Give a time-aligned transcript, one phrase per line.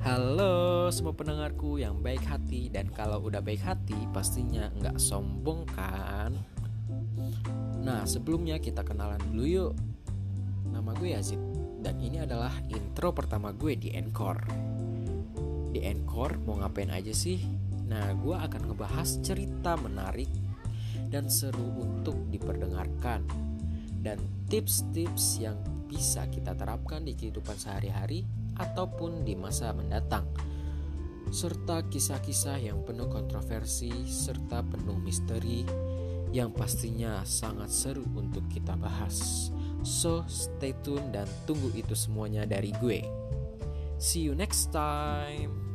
[0.00, 6.32] Halo semua pendengarku yang baik hati Dan kalau udah baik hati pastinya nggak sombong kan?
[7.84, 9.72] Nah sebelumnya kita kenalan dulu yuk.
[10.72, 11.36] Nama gue Yazid
[11.84, 14.40] Dan ini adalah intro pertama gue di Encore.
[15.68, 17.44] Di Encore mau ngapain aja sih?
[17.84, 20.32] Nah gue akan ngebahas cerita menarik
[21.12, 23.20] Dan seru untuk diperdengarkan.
[24.00, 24.16] Dan
[24.48, 25.60] tips-tips yang
[25.90, 28.22] bisa kita terapkan di kehidupan sehari-hari
[28.54, 30.30] ataupun di masa mendatang,
[31.34, 35.66] serta kisah-kisah yang penuh kontroversi serta penuh misteri
[36.30, 39.50] yang pastinya sangat seru untuk kita bahas.
[39.82, 43.02] So, stay tune dan tunggu itu semuanya dari gue.
[43.98, 45.69] See you next time.